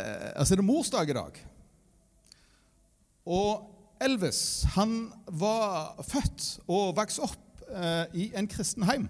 [0.00, 1.40] eh, altså er det morsdag i dag.
[3.30, 9.08] Og Elvis han var født og vokste opp eh, i en kristen heim.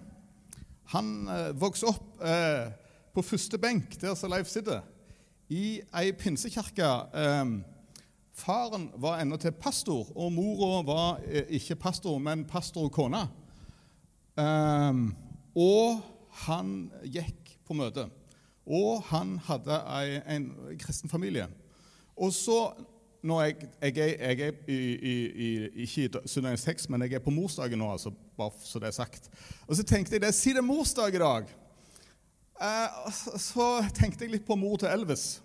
[0.90, 2.72] Han eh, vokste opp eh,
[3.14, 4.82] på første benk, der som Leif sitter,
[5.50, 6.90] i ei pinsekirke.
[7.14, 7.52] Eh,
[8.34, 13.22] faren var til pastor, og mora var eh, ikke pastor, men pastor og kone.
[14.38, 15.04] Eh,
[15.54, 16.02] og
[16.46, 18.08] han gikk på møte.
[18.70, 21.48] Og han hadde en, en kristen familie.
[22.16, 22.70] Og så
[23.22, 27.12] når jeg, jeg, er, jeg er i, i, i, ikke i søndag 6, men jeg
[27.12, 29.28] er på morsdagen nå, altså, bare så det er sagt.
[29.66, 31.50] Og så tenkte jeg det, siden det er morsdag i dag,
[32.62, 35.42] eh, så tenkte jeg litt på mor til Elvis.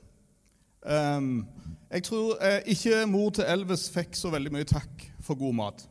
[0.86, 1.48] Um,
[1.92, 5.88] jeg tror eh, ikke mor til Elvis fikk så veldig mye takk for god mat.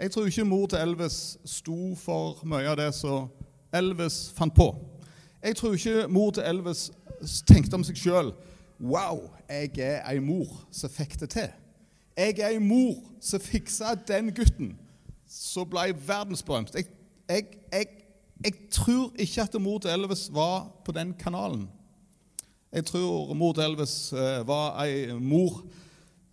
[0.00, 3.28] Jeg tror ikke mor til Elvis sto for mye av det som
[3.76, 4.72] Elvis fant på.
[5.42, 6.90] Jeg tror ikke mor til Elvis
[7.48, 8.32] tenkte om seg sjøl
[8.80, 11.50] Wow, jeg er ei mor som fikk det til.
[12.16, 14.70] Jeg er ei mor som fiksa den gutten
[15.28, 16.72] som ble verdensberømt.
[16.74, 16.86] Jeg,
[17.28, 17.86] jeg, jeg,
[18.44, 21.68] jeg, tror ikke at mor til Elvis var på den kanalen.
[22.72, 25.62] Jeg tror mor til Elvis eh, var ei mor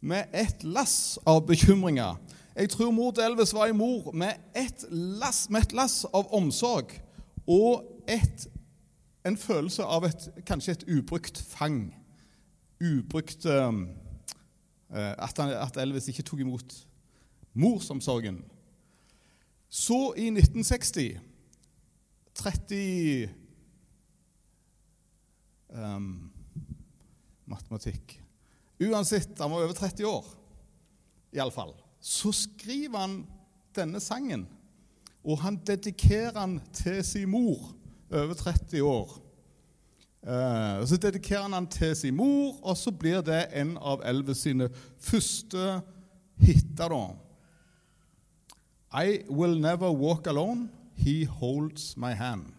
[0.02, 2.16] med et lass av bekymringer.
[2.56, 6.32] Jeg tror mor til Elvis var ei mor med et lass, med et lass av
[6.34, 6.96] omsorg
[7.48, 8.48] og et,
[9.28, 11.88] en følelse av et, kanskje et ubrukt fang
[12.82, 13.80] ubrukt eh,
[15.18, 16.76] at, at, Elvis ikke tok imot
[17.58, 18.44] morsomsorgen.
[19.70, 21.18] Så, i 1960
[22.38, 23.30] 30
[25.74, 26.30] um,
[27.50, 28.20] Matematikk
[28.78, 30.26] Uansett, han var over 30 år,
[31.34, 31.72] iallfall.
[31.98, 33.16] Så skriver han
[33.74, 34.44] denne sangen,
[35.26, 37.72] og han dedikerer den til sin mor
[38.12, 39.24] over 30 år.
[40.24, 44.38] Uh, så dedikerer han den til sin mor, og så blir det en av Elvis
[44.38, 44.70] sine
[45.00, 45.82] første
[46.40, 47.16] hiter.
[48.94, 50.70] I will never walk alone.
[50.96, 52.54] He holds my hand.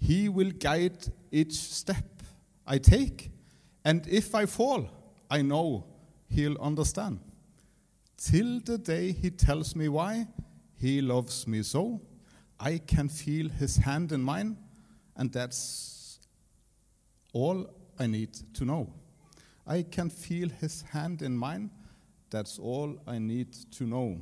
[0.00, 2.22] He will guide each step
[2.66, 3.30] I take,
[3.84, 4.88] and if I fall,
[5.30, 5.84] I know
[6.28, 7.18] he'll understand.
[8.16, 10.26] Till the day he tells me why
[10.76, 12.00] he loves me so,
[12.60, 14.56] I can feel his hand in mine,
[15.16, 16.18] and that's
[17.32, 17.66] all
[17.98, 18.92] I need to know.
[19.66, 21.70] I can feel his hand in mine.
[22.30, 24.20] That's all I need to know.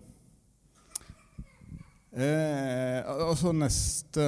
[2.13, 4.23] Eh, og så neste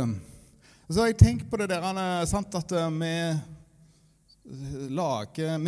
[0.91, 3.13] Så har jeg tenkt på det der sant, at eh, vi
[4.93, 5.59] lager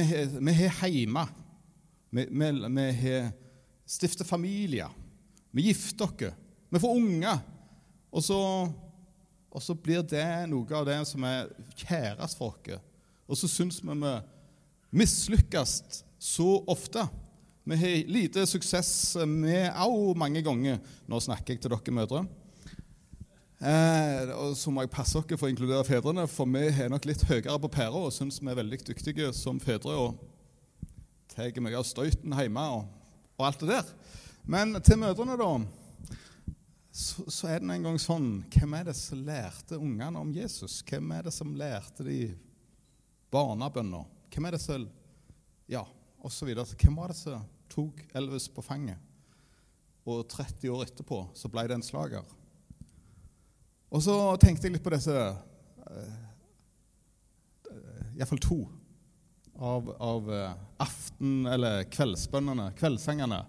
[0.41, 1.27] Vi har hjemme.
[2.11, 3.31] Vi, vi, vi
[3.87, 4.87] stifter familie.
[5.53, 6.35] Vi gifter oss.
[6.71, 7.39] Vi får unger.
[8.11, 8.39] Og så,
[9.51, 12.87] og så blir det noe av det som er kjærest for oss.
[13.31, 14.15] Og så syns vi vi
[15.03, 17.07] mislykkes så ofte.
[17.65, 20.81] Vi har lite suksess med òg mange ganger.
[21.07, 22.25] Nå snakker jeg til dere mødre.
[23.61, 27.05] Eh, og Så må jeg passe dere for å inkludere fedrene, for vi er nok
[27.05, 30.17] litt høyere på pæra og syns vi er veldig dyktige som fedre og
[31.31, 32.89] tar mye av støyten hjemme og,
[33.37, 33.93] og, alt det der.
[34.49, 35.51] Men til mødrene, da,
[36.93, 40.81] så, så er det en gang sånn Hvem er det som lærte ungene om Jesus?
[40.87, 42.23] Hvem er det som lærte de
[43.31, 44.09] barnebønner.
[44.31, 44.89] Hvem er det som
[45.71, 45.85] Ja,
[46.19, 46.51] osv.
[46.51, 48.99] Hvem var det som tok Elvis på fanget?
[50.03, 52.25] Og 30 år etterpå så ble det en slager.
[53.91, 56.19] Og så tenkte jeg litt på disse uh,
[58.17, 58.61] Iallfall to
[59.61, 63.43] av, av uh, aften- eller kveldsbønnene, kveldssangene.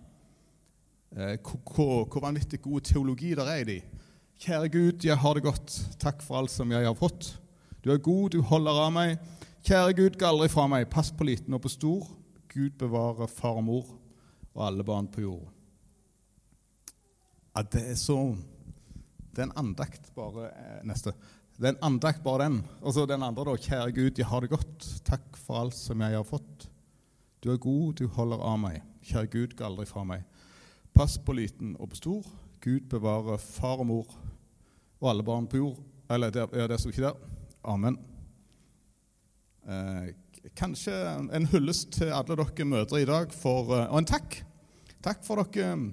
[1.12, 1.36] Uh,
[1.76, 3.80] hvor, vanvittig god teologi der er i de.
[4.42, 5.74] Kjære Gud, jeg har det godt.
[6.00, 7.34] Takk for alt som jeg har fått.
[7.84, 9.18] Du er god, du holder av meg.
[9.68, 10.88] Kjære Gud, gå aldri fra meg.
[10.90, 12.08] Pass på liten og på stor.
[12.50, 13.92] Gud bevare far og mor
[14.56, 15.46] og alle barn på jord.
[17.56, 18.18] Ja, det er så
[19.32, 21.14] Det er en andakt, bare eh, neste.
[21.56, 22.58] Det er en andakt, bare den.
[22.82, 23.56] Og så den andre, da.
[23.56, 24.88] Kjære Gud, jeg har det godt.
[25.08, 26.68] Takk for alt som jeg har fått.
[27.44, 28.82] Du er god, du holder av meg.
[29.08, 30.26] Kjære Gud, gå aldri fra meg.
[31.02, 32.26] Pass på liten og på stor.
[32.62, 34.10] Gud bevare far og mor
[35.00, 35.80] og alle barn på jord.
[36.14, 37.24] Eller det, ja, det sto ikke der.
[37.66, 37.98] Amen.
[39.66, 40.12] Eh,
[40.54, 40.94] kanskje
[41.34, 44.44] en hyllest til alle dere mødre i dag, for, eh, og en takk.
[45.02, 45.90] Takk for dere mm,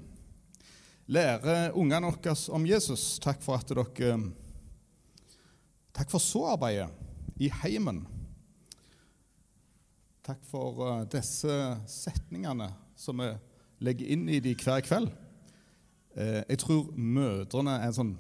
[1.16, 3.08] lærer ungene våre om Jesus.
[3.24, 4.20] Takk for at dere
[5.96, 6.92] Takk for så-arbeidet
[7.40, 8.04] i heimen.
[10.20, 13.32] Takk for disse setningene som vi
[13.84, 15.10] legger inn i de hver kveld.
[16.18, 18.16] Eh, jeg tror mødrene er sånn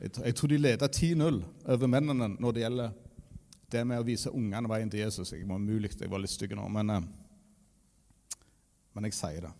[0.00, 2.94] Jeg, tror de leder 10-0 over mennene når det gjelder
[3.70, 6.54] det med å vise ungene veien til Jesus Jeg må mulig jeg var litt stygg
[6.56, 7.04] nå, men, eh,
[8.96, 9.52] men jeg sier det.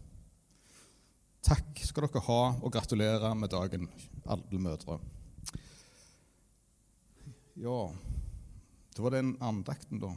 [1.44, 3.86] Takk skal dere ha, og gratulerer med dagen,
[4.28, 4.98] alle mødre.
[7.60, 7.78] Ja,
[8.96, 10.14] det var den andakten, da.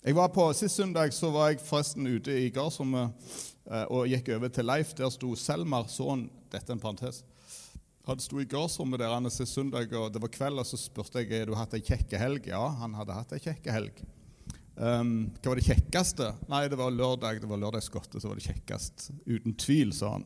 [0.00, 3.10] Jeg var på, Sist søndag så var jeg forresten ute i gardsrommet
[3.68, 4.94] eh, og gikk over til Leif.
[4.96, 7.18] Der sto Selmar, sønn Dette er en parentes.
[8.08, 11.20] Han sto i gardsrommet der han sist søndag, og det var kveld, og så spurte
[11.20, 12.48] jeg har du hatt ei kjekke helg.
[12.48, 14.00] Ja, han hadde hatt ei kjekke helg.
[14.80, 16.30] Um, hva var det kjekkeste?
[16.48, 17.42] Nei, det var lørdag.
[17.42, 19.10] Det var lørdagsgodtet som var det kjekkest.
[19.28, 20.24] Uten tvil, sa han.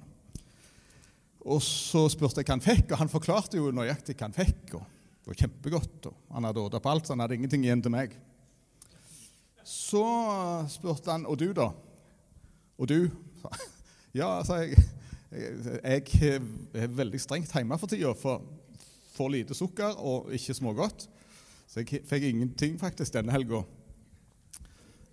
[1.50, 4.78] Og så spurte jeg hva han fikk, og han forklarte jo nøyaktig hva han fikk.
[4.78, 4.86] og
[5.18, 6.08] Det var kjempegodt.
[6.12, 8.14] og Han hadde ordna på alt, så han hadde ingenting igjen til meg.
[9.64, 10.04] Så
[10.68, 11.70] spurte han Og du, da?
[12.78, 13.08] Og du?
[14.14, 14.78] Ja, sa jeg.
[15.34, 16.42] Jeg
[16.78, 18.44] er veldig strengt hjemme for tida, for
[19.14, 21.06] for lite sukker og ikke smågodt.
[21.70, 23.62] Så jeg fikk ingenting faktisk denne helga.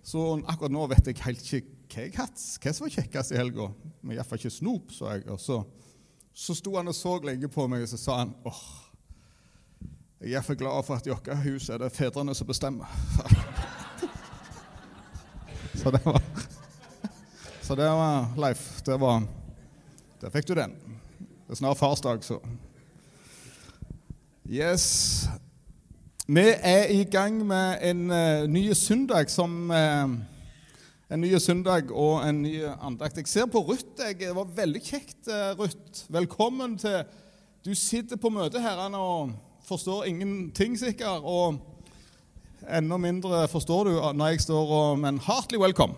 [0.02, 3.38] Så akkurat nå vet jeg helt ikke hva jeg hatt, hva som var kjekkest i
[3.38, 3.68] helga.
[4.00, 5.26] Men iallfall ikke snop, sa jeg.
[5.30, 5.60] Og så,
[6.34, 8.64] så sto han og så lenge på meg, og så sa han åh,
[10.22, 12.90] jeg er iallfall glad for at i vårt hus er det fedrene som bestemmer.
[15.82, 16.22] Så det var
[17.62, 18.82] Så det var Leif.
[18.84, 19.22] Det var
[20.20, 20.76] Der fikk du den.
[21.18, 22.38] Det er snart farsdag, så
[24.46, 25.26] Yes.
[26.26, 30.10] Vi er i gang med en uh, ny søndag som uh,
[31.10, 33.16] En ny søndag og en ny andakt.
[33.16, 33.98] Jeg ser på Ruth.
[34.18, 36.06] Det var veldig kjekt, uh, Ruth.
[36.08, 37.02] Velkommen til
[37.64, 39.32] Du sitter på møte her og
[39.66, 41.22] forstår ingenting, sikkert.
[41.22, 41.71] og
[42.70, 45.94] Enda mindre forstår du når jeg står og Men heartily welcome.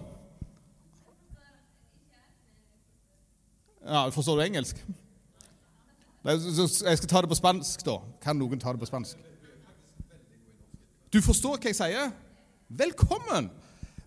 [3.84, 4.78] Ja, Forstår du engelsk?
[6.25, 7.99] Jeg skal ta det på spansk, da.
[8.22, 9.19] Kan noen ta det på spansk?
[11.12, 12.14] Du forstår hva jeg sier?
[12.69, 13.50] Velkommen!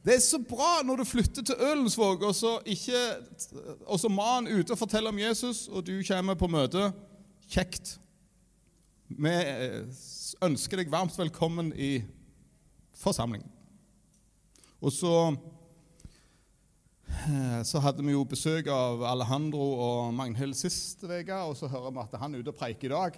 [0.02, 2.98] Det er så bra når du flytter til Ølensvåg, og så ikke
[3.86, 6.90] Og så mannen ute og forteller om Jesus, og du kommer på møte.
[7.52, 8.00] Kjekt.
[9.08, 9.36] Vi
[10.44, 12.02] ønsker deg varmt velkommen i
[12.98, 13.46] forsamling.
[14.82, 15.14] Og så,
[17.08, 21.94] eh, så hadde vi jo besøk av Alejandro og Magnhild sist uke, og så hører
[21.94, 23.18] vi at han er ute og preiker i dag.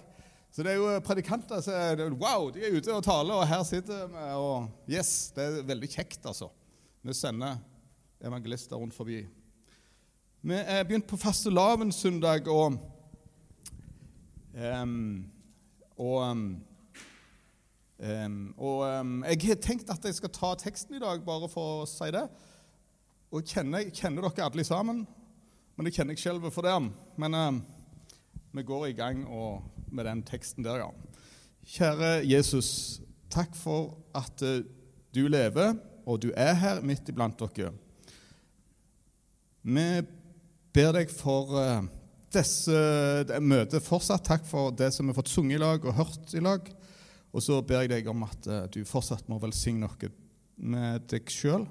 [0.50, 3.62] Så det er jo predikanter som er Wow, de er ute og taler, og her
[3.62, 4.24] sitter vi.
[4.34, 6.48] Og yes, det er veldig kjekt, altså.
[7.06, 7.60] Vi sender
[8.20, 9.20] evangelister rundt forbi.
[10.42, 12.80] Vi er begynt på fastelavnssøndag, og,
[14.82, 15.30] um,
[16.00, 16.44] og um,
[18.00, 21.82] Um, og um, Jeg har tenkt at jeg skal ta teksten i dag, bare for
[21.82, 22.22] å si det.
[23.30, 25.02] Og kjenner, kjenner dere alle sammen,
[25.76, 26.78] men det kjenner jeg selv for det.
[27.20, 27.60] Men um,
[28.56, 30.88] vi går i gang og, med den teksten der, ja.
[31.70, 34.62] Kjære Jesus, takk for at uh,
[35.12, 35.76] du lever,
[36.08, 37.74] og du er her midt iblant dere.
[39.60, 39.88] Vi
[40.72, 41.84] ber deg for uh,
[42.32, 44.24] disse møtet fortsatt.
[44.24, 46.76] Takk for det som vi har fått sunget i lag og hørt i lag.
[47.30, 50.10] Og så ber jeg deg om at uh, du fortsatt må velsigne oss
[50.60, 51.64] med deg sjøl.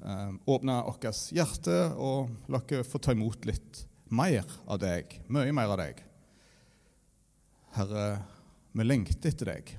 [0.00, 1.04] Eh, åpne vårt
[1.34, 5.18] hjerte og la oss få ta imot litt mer av deg.
[5.28, 6.00] Mye mer av deg.
[7.76, 8.04] Herre,
[8.72, 9.74] vi lengter etter deg.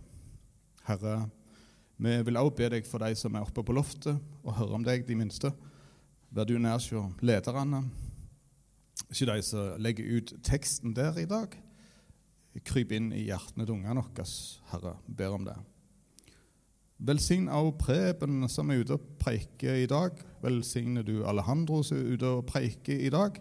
[0.85, 1.15] Herre,
[2.01, 4.85] vi vil også be deg for de som er oppe på loftet, og høre om
[4.85, 5.51] deg, de minste.
[6.31, 6.87] Vær du nær hos
[7.21, 7.83] lederne,
[9.09, 11.57] ikke de som legger ut teksten der i dag.
[12.59, 14.25] Kryp inn i hjertene til ungene våre,
[14.73, 14.95] Herre.
[15.07, 15.55] Ber om det.
[17.01, 20.19] Velsign av Preben som er ute og preiker i dag.
[20.43, 23.39] Velsigner du Alejandro som er ute og preiker i dag.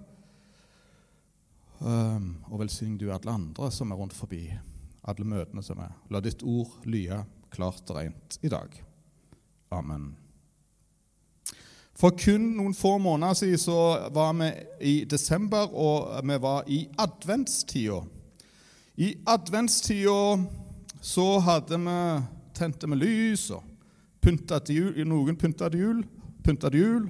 [1.80, 4.46] Um, og velsign du alle andre som er rundt forbi,
[5.08, 5.92] alle møtene som er.
[6.12, 8.74] La ditt ord lye klart og rent i dag.
[9.72, 10.10] Amen.
[12.00, 13.80] For kun noen få måneder siden så
[14.12, 14.50] var vi
[14.88, 18.00] i desember, og vi var i adventstida.
[19.00, 20.44] I adventstida
[21.00, 23.62] så hadde vi tente med lys og
[24.68, 24.98] jul.
[25.08, 26.02] Noen pynta til jul.
[26.44, 27.06] Pynta til jul.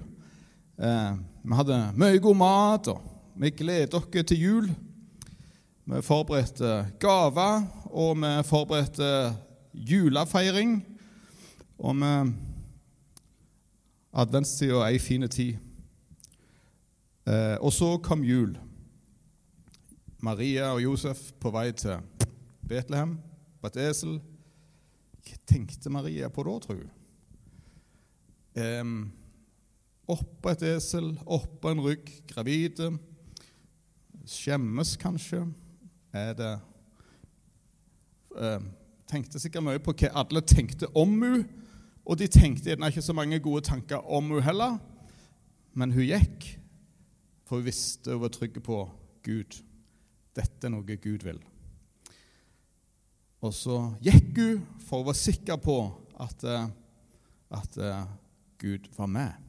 [0.78, 3.02] Eh, vi hadde mye god mat, og
[3.34, 4.70] vi gleder oss til jul.
[5.84, 9.34] Vi forberedte gaver, og vi forberedte
[9.74, 10.84] julefeiring.
[11.78, 12.14] Og vi
[14.12, 15.58] Adventstida er ei fin tid.
[17.26, 18.54] Eh, og så kom jul.
[20.20, 22.00] Maria og Josef på vei til
[22.68, 23.14] Betlehem
[23.60, 24.18] på et esel.
[25.24, 26.76] Hva tenkte Maria på da, tro?
[28.60, 28.98] Um,
[30.10, 32.90] oppå et esel, oppå en rygg, gravide.
[34.28, 35.46] Skjemmes kanskje.
[36.12, 36.52] Er det
[38.36, 38.68] um,
[39.08, 41.46] tenkte sikkert mye på hva alle tenkte om hun,
[42.04, 44.76] og de tenkte gjerne ikke så mange gode tanker om hun heller.
[45.72, 46.44] Men hun gikk,
[47.48, 48.84] for hun visste hun var trygg på
[49.24, 49.62] Gud.
[50.40, 51.40] Dette er noe Gud vil.
[53.44, 55.76] Og så gikk hun for å være sikker på
[56.20, 56.66] at, eh,
[57.56, 58.02] at eh,
[58.60, 59.46] Gud var med.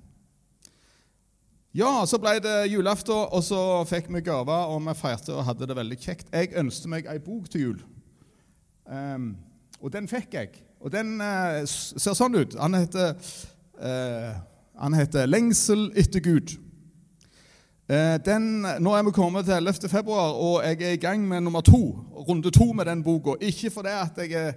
[1.75, 5.69] Ja, så ble det julaften, og så fikk vi gaver, og vi feirte og hadde
[5.69, 6.31] det veldig kjekt.
[6.35, 7.77] Jeg ønsket meg ei bok til jul,
[8.91, 9.29] um,
[9.79, 10.57] og den fikk jeg.
[10.83, 12.57] Og den uh, ser sånn ut.
[12.59, 13.15] Han heter,
[13.79, 14.33] uh,
[14.83, 16.57] han heter 'Lengsel etter Gud'.
[17.91, 19.89] Uh, den, nå er vi kommet til 11.
[19.91, 21.89] februar, og jeg er i gang med nummer to,
[22.23, 23.33] runde to med den boka.
[23.43, 24.53] Ikke fordi at jeg er,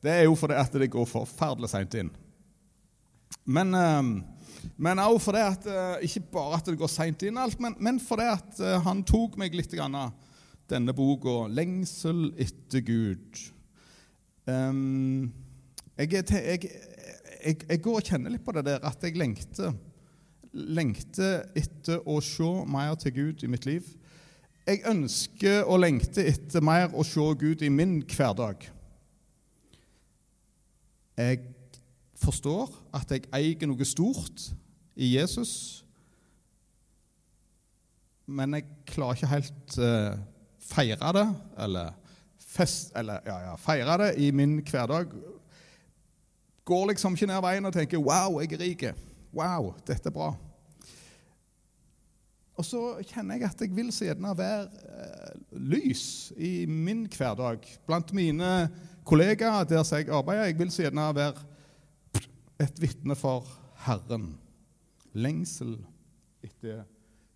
[0.00, 2.08] Det er jo fordi at det går forferdelig seint inn.
[3.44, 4.24] Men um,
[4.76, 8.00] men også fordi at uh, ikke bare at det går seint inn, alt, men, men
[8.00, 10.16] fordi at han tok meg litt grann av
[10.72, 13.44] denne boka, 'Lengsel etter Gud'.
[14.48, 16.24] Jeg, jeg,
[17.44, 19.76] jeg, jeg, går og kjenner litt på det der at jeg lengter,
[20.52, 23.86] lengter etter å se mer til Gud i mitt liv.
[24.66, 28.66] Jeg ønsker og lengter etter mer å se Gud i min hverdag.
[31.20, 31.40] Jeg
[32.20, 34.50] forstår at jeg eier noe stort
[34.96, 35.52] i Jesus,
[38.30, 40.20] men jeg klarer ikke helt uh,
[40.62, 41.26] feire det,
[41.64, 41.94] eller,
[42.38, 45.16] fest, eller ja, ja, feire det i min hverdag.
[46.68, 49.09] Går liksom ikke ned veien og tenker 'wow, jeg er rik'.
[49.34, 50.32] Wow, dette er bra.
[52.60, 57.64] Og så kjenner jeg at jeg vil så gjerne være uh, lys i min hverdag.
[57.88, 58.68] Blant mine
[59.08, 60.50] kollegaer der jeg arbeider.
[60.50, 61.46] Jeg vil så gjerne være
[62.60, 63.48] et vitne for
[63.86, 64.34] Herren.
[65.14, 65.78] Lengsel
[66.44, 66.84] etter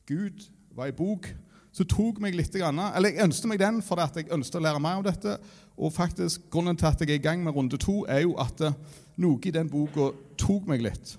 [0.06, 1.30] Gud var i bok
[1.74, 5.00] så tok meg litt Eller jeg ønsket meg den fordi jeg ønsket å lære mer
[5.00, 5.38] om dette.
[5.74, 8.60] Og faktisk, grunnen til at jeg er i gang med runde to, er jo at
[8.62, 8.76] eh,
[9.18, 11.16] noe i den boka tok meg litt.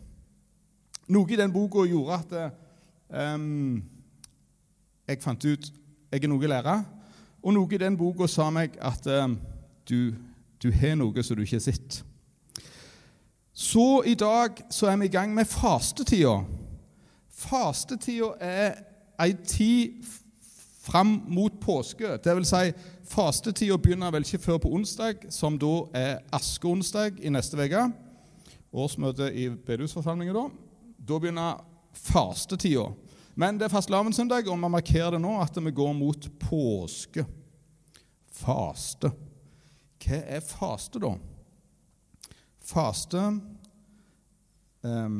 [1.08, 3.84] Noe i den boka gjorde at um,
[5.08, 5.72] jeg fant ut
[6.12, 6.76] jeg er noe å lære.
[7.46, 9.38] Og noe i den boka sa meg at um,
[9.86, 10.16] du,
[10.64, 12.02] du har noe som du ikke har sett.
[13.56, 16.40] Så i dag så er vi i gang med fastetida.
[17.30, 18.80] Fastetida er
[19.22, 20.02] ei tid
[20.86, 22.18] fram mot påske.
[22.24, 22.74] Det vil si,
[23.08, 27.88] fastetida begynner vel ikke før på onsdag, som da er askeonsdag i neste uke.
[28.76, 30.50] Årsmøte i bedehusforsamlingen da.
[31.06, 31.62] Da begynner
[31.94, 32.88] fastetida.
[33.36, 37.26] Men det er fastelavnssøndag, og vi markerer det nå at vi går mot påske.
[38.32, 39.12] Faste.
[40.02, 41.12] Hva er faste, da?
[42.66, 43.22] Faste
[44.82, 45.20] um,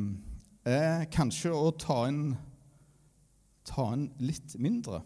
[0.66, 2.34] er kanskje å ta inn,
[3.68, 5.04] ta inn litt mindre.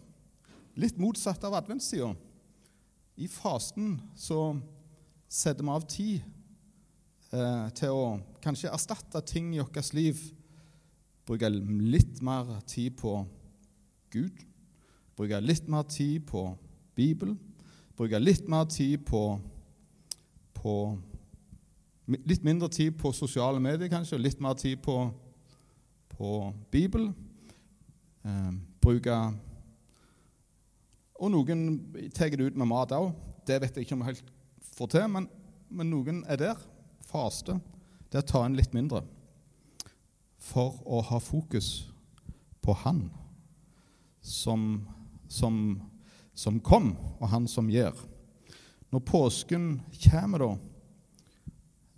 [0.81, 2.15] Litt motsatt av adventstida.
[3.21, 4.55] I fasten så
[5.29, 6.23] setter vi av tid
[7.37, 8.05] eh, til å
[8.41, 10.23] kanskje erstatte ting i vårt liv.
[11.31, 13.13] Bruke litt mer tid på
[14.11, 14.41] Gud.
[15.15, 16.41] Bruke litt mer tid på
[16.99, 17.37] Bibelen.
[17.95, 19.39] Bruke litt mer tid på,
[20.59, 20.75] på
[22.11, 24.97] Litt mindre tid på sosiale medier, kanskje, og litt mer tid på,
[26.11, 26.31] på
[26.75, 27.05] Bibel.
[28.27, 28.49] Eh,
[28.83, 29.19] bruke
[31.15, 31.63] Og noen
[32.11, 33.13] tar det ut med mat òg.
[33.47, 34.35] Det vet jeg ikke om jeg helt
[34.75, 35.31] får til, men,
[35.71, 36.69] men noen er der.
[37.07, 37.61] Faste.
[38.11, 39.05] Det er å ta inn litt mindre
[40.41, 41.91] for å ha fokus
[42.65, 43.07] på Han
[44.21, 44.89] som,
[45.29, 45.81] som,
[46.35, 47.95] som kom, og Han som gjør.
[48.91, 49.71] Når påsken
[50.09, 50.53] kommer, da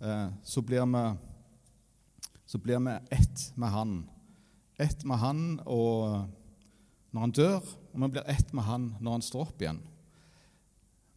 [0.03, 1.17] Eh, så blir vi
[2.45, 4.09] så blir vi ett med Han.
[4.77, 6.27] Ett med Han og
[7.11, 9.79] når han dør, og vi blir ett med Han når han står opp igjen.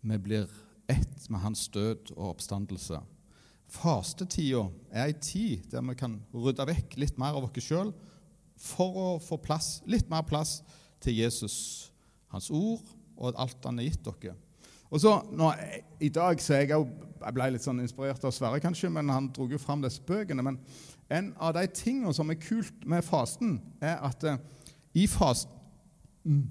[0.01, 0.51] Vi blir
[0.87, 3.01] ett med hans død og oppstandelse.
[3.73, 7.93] Fastetida er ei tid der vi kan rydde vekk litt mer av oss sjøl
[8.57, 10.61] for å få plass, litt mer plass
[11.03, 11.91] til Jesus,
[12.33, 12.85] hans ord
[13.17, 14.37] og alt han har gitt dere.
[14.91, 15.51] Og så, nå,
[16.01, 19.49] I dag så jeg, jeg ble litt sånn inspirert av Sverre, kanskje, men han dro
[19.51, 20.45] jo fram disse bøkene.
[20.47, 20.61] Men
[21.11, 24.39] en av de tingene som er kult med fasten, er at eh,
[24.97, 25.53] i fasten
[26.25, 26.45] mm,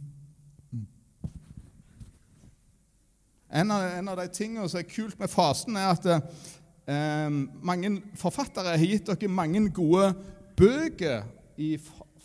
[0.75, 0.83] mm.
[3.49, 6.09] en, en, av, de tingene som er kult med fasten, er at
[6.89, 7.29] uh,
[7.65, 10.11] mange forfattere har gitt dere mange gode
[10.57, 11.25] bøker
[11.57, 11.75] i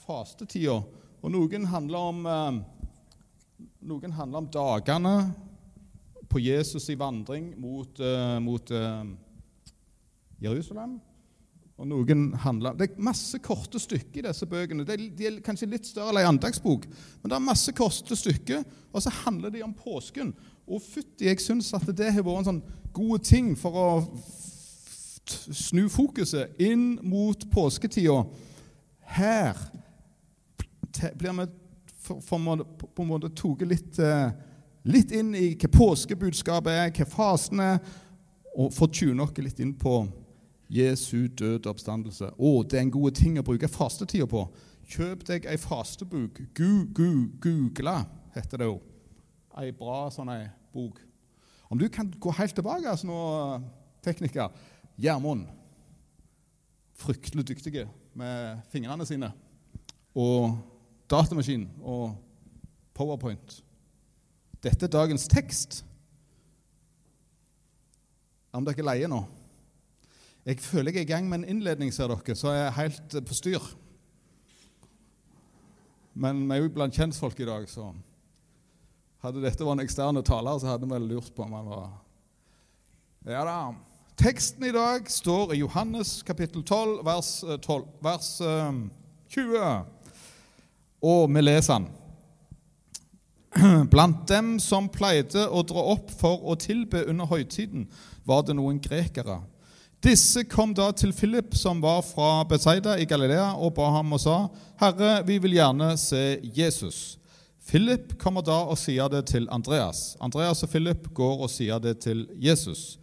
[0.04, 0.80] fastetida.
[1.20, 2.60] Og noen handler om, eh,
[3.84, 5.14] noen handler om dagene
[6.30, 9.04] på Jesus i vandring mot, eh, mot uh,
[10.40, 11.00] Jerusalem.
[11.76, 14.84] Og noen handler, Det er masse korte stykker i disse bøkene.
[14.84, 16.86] De er kanskje litt større enn ei andagsbok,
[17.22, 20.34] men det er masse korte stykker, og så handler de om påsken.
[20.68, 22.62] Og fytti, jeg syns at det har vært en sånn
[22.92, 23.88] god ting for å
[25.30, 28.24] snu fokuset inn mot påsketida.
[29.00, 29.56] Her
[31.18, 31.46] blir vi
[32.28, 34.30] på en måte tatt litt, eh,
[34.84, 37.78] litt inn i hva påskebudskapet er, hva fasen er,
[38.56, 40.08] og får tune oss litt inn på
[40.70, 42.32] Jesu død og oppstandelse.
[42.38, 44.44] Å, det er en god ting å bruke fastetida på.
[44.90, 46.40] Kjøp deg ei fastebok.
[46.54, 47.10] Gu, gu,
[47.42, 47.96] google,
[48.34, 48.80] heter det jo.
[49.58, 50.44] Ei bra sånn ei
[50.74, 50.98] bok.
[51.70, 53.18] Om du kan gå helt tilbake altså nå,
[54.02, 54.50] tekniker
[55.00, 55.46] Gjermund.
[56.98, 57.86] Fryktelig dyktige
[58.18, 59.30] med fingrene sine.
[60.18, 60.58] Og
[61.10, 62.16] datamaskin og
[62.94, 63.60] powerpoint.
[64.60, 65.84] Dette er dagens tekst.
[68.52, 69.22] Om dere leier nå?
[70.44, 73.16] Jeg føler jeg er i gang med en innledning, ser dere, så jeg er helt
[73.28, 73.70] på styr.
[76.14, 77.92] Men vi er jo blant kjentfolk i dag, så
[79.20, 81.88] hadde dette vært en eksterne taler, så hadde vi vel lurt på om han var
[83.28, 83.60] Ja da.
[84.20, 87.30] Teksten i dag står i Johannes kapittel 12, vers,
[87.64, 88.28] 12, eh, vers
[89.32, 89.56] 20.
[89.56, 89.82] Eh,
[91.00, 91.86] Og vi leser den.
[93.92, 97.86] Blant dem som pleide å dra opp for å tilbe under høytiden,
[98.28, 99.38] var det noen grekere.
[100.04, 104.20] Disse kom da til Philip, som var fra Betzaida i Galilea, og ba ham og
[104.20, 104.48] sa,
[104.80, 107.19] 'Herre, vi vil gjerne se Jesus.'
[107.70, 110.16] Philip kommer da og sier det til Andreas.
[110.18, 112.98] Andreas og Philip går og sier det til Jesus.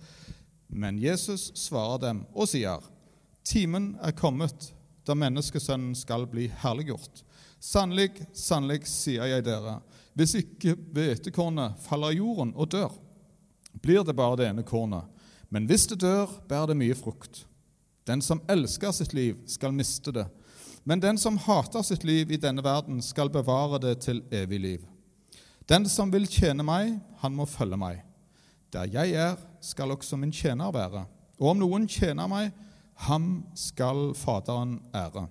[0.67, 2.83] Men Jesus svarer dem og sier,
[3.47, 4.73] 'Timen er kommet
[5.07, 7.23] da menneskesønnen skal bli herliggjort.'
[7.63, 9.79] Sannelig, sannelig, sier jeg dere,
[10.13, 12.91] hvis ikke hvetekornet faller jorden og dør,
[13.81, 15.07] blir det bare det ene kornet.
[15.49, 17.45] Men hvis det dør, bærer det mye frukt.
[18.03, 20.27] Den som elsker sitt liv, skal miste det.
[20.87, 24.85] Men den som hater sitt liv i denne verden, skal bevare det til evig liv.
[25.67, 28.05] Den som vil tjene meg, han må følge meg.
[28.71, 31.01] Der jeg er, skal også min tjener være.
[31.41, 32.53] Og om noen tjener meg,
[33.03, 35.25] ham skal Faderen ære.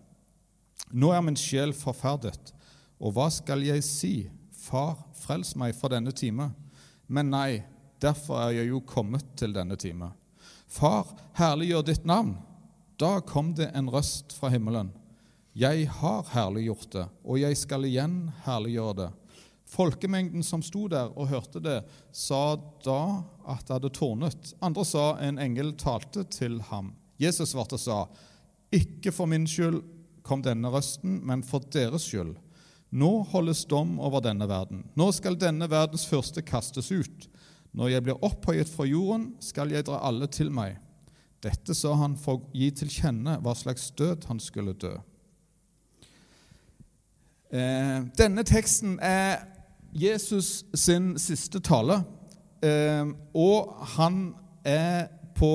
[0.93, 2.53] Nå er min sjel forferdet,
[3.01, 4.13] og hva skal jeg si?
[4.53, 6.51] Far, frels meg fra denne time.
[7.09, 7.63] Men nei,
[8.03, 10.13] derfor er jeg jo kommet til denne time.
[10.69, 12.37] Far, herliggjør ditt navn.
[13.01, 14.93] Da kom det en røst fra himmelen.
[15.57, 19.07] Jeg har herliggjort det, og jeg skal igjen herliggjøre det.
[19.73, 21.79] Folkemengden som sto der og hørte det,
[22.13, 24.51] sa da at det hadde tårnet.
[24.61, 26.93] Andre sa en engel talte til ham.
[27.17, 27.99] Jesus svarte og sa,
[28.69, 29.81] Ikke for min skyld
[30.27, 32.37] kom denne røsten, men for deres skyld.
[32.93, 34.85] Nå holdes dom over denne verden.
[34.93, 37.29] Nå skal denne verdens første kastes ut.
[37.73, 40.77] Når jeg blir opphøyet fra jorden, skal jeg dra alle til meg.
[41.41, 44.99] Dette sa han for å gi til kjenne hva slags død han skulle dø.
[47.51, 49.45] Eh, denne teksten er
[49.95, 52.01] Jesus sin siste tale,
[52.63, 55.07] eh, og han er
[55.37, 55.53] på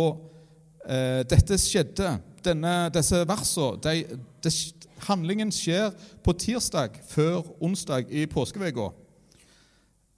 [0.87, 2.13] eh, Dette skjedde,
[2.45, 4.53] denne, disse versene de, de,
[5.01, 5.91] Handlingen skjer
[6.23, 8.91] på tirsdag før onsdag i påskeuka.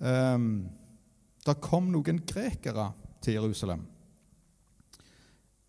[0.04, 0.66] Um,
[1.48, 2.90] det kom noen grekere
[3.24, 3.86] til Jerusalem.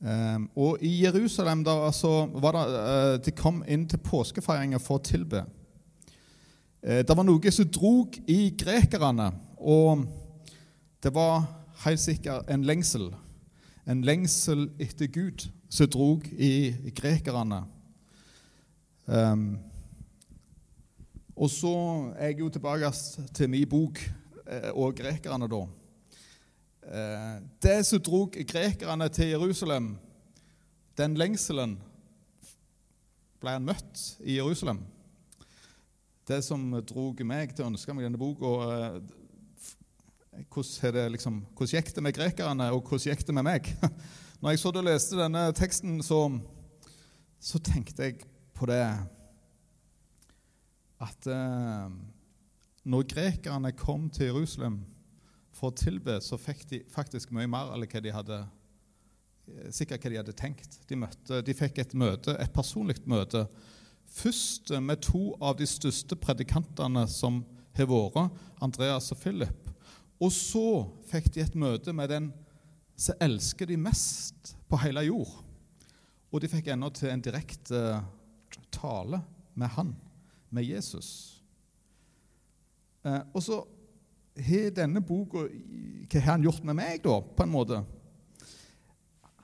[0.02, 5.06] Um, og i Jerusalem der, altså, det, uh, de kom inn til påskefeiringa for å
[5.06, 5.44] tilbe.
[6.84, 10.04] Uh, det var noe som drog i grekerne, og
[11.02, 11.46] det var
[11.84, 13.10] helt sikkert en lengsel.
[13.88, 17.64] En lengsel etter Gud som drog i grekerne.
[19.04, 19.56] Um,
[21.36, 21.74] og så
[22.16, 22.90] er jeg jo tilbake
[23.34, 23.98] til min bok
[24.46, 25.62] eh, og grekerne, da.
[26.84, 29.96] Eh, det som drog grekerne til Jerusalem,
[30.98, 31.78] den lengselen,
[33.42, 34.78] ble han møtt i Jerusalem.
[36.24, 38.94] Det som drog meg til å ønske meg denne boka eh,
[40.48, 43.68] hvordan, liksom, gikk det med grekerne, og hvordan gikk det med meg?
[44.40, 46.22] Når jeg så og leste denne teksten, så,
[47.40, 48.24] så tenkte jeg
[48.56, 48.82] på det
[51.04, 51.94] at eh,
[52.84, 54.80] når grekerne kom til Jerusalem
[55.54, 60.04] for å tilbe, så fikk de faktisk mye mer enn hva de hadde eh, sikkert
[60.04, 60.80] hva de hadde tenkt.
[60.88, 63.46] De, møtte, de fikk et møte, et personlig møte,
[64.14, 67.42] først med to av de største predikantene som
[67.74, 69.70] har vært, Andreas og Philip.
[70.22, 72.30] Og så fikk de et møte med den
[72.96, 75.32] som elsker de mest på hele jord.
[76.30, 77.80] Og de fikk ennå til en direkte
[78.74, 79.20] tale
[79.58, 79.92] med han,
[80.54, 81.10] med Jesus.
[83.04, 83.60] Eh, og så
[84.34, 87.82] har denne boka Hva har han gjort med meg, da, på en måte?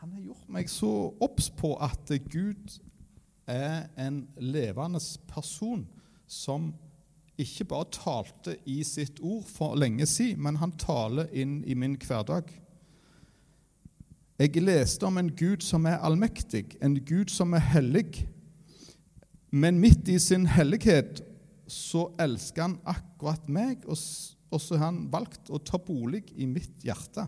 [0.01, 2.79] han har gjort meg så obs på at Gud
[3.51, 5.85] er en levende person
[6.31, 6.71] som
[7.41, 11.97] ikke bare talte i sitt ord for lenge siden, men han taler inn i min
[12.01, 12.51] hverdag.
[14.41, 18.23] Jeg leste om en Gud som er allmektig, en Gud som er hellig.
[19.53, 21.21] Men midt i sin hellighet
[21.71, 26.87] så elsker han akkurat meg, og, så har han valgt å ta bolig i mitt
[26.87, 27.27] hjerte.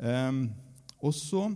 [0.00, 0.50] Um,
[1.00, 1.48] og så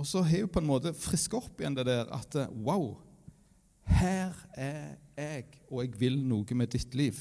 [0.00, 2.94] og så har jeg på en måte friska opp igjen det der at wow,
[3.84, 7.18] her er jeg, og jeg vil noe med ditt liv.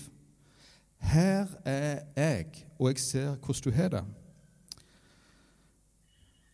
[1.04, 4.04] Her er jeg, og jeg ser hvordan du har det.